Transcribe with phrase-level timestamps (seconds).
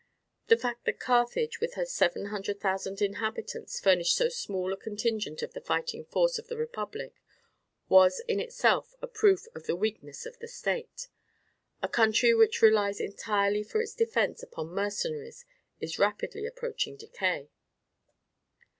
[0.47, 5.43] The fact that Carthage, with her seven hundred thousand inhabitants, furnished so small a contingent
[5.43, 7.13] of the fighting force of the republic,
[7.87, 11.07] was in itself a proof of the weakness of the state.
[11.83, 15.45] A country which relies entirely for its defence upon mercenaries
[15.79, 17.51] is rapidly approaching decay.